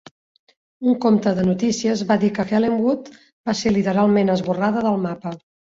Un 0.91 0.95
compte 1.03 1.33
de 1.39 1.43
notícies 1.51 2.03
va 2.13 2.19
dir 2.25 2.33
que 2.39 2.47
Helenwood 2.51 3.15
va 3.51 3.59
ser 3.63 3.79
literalment 3.79 4.37
esborrada 4.39 4.89
del 4.91 5.03
mapa. 5.11 5.41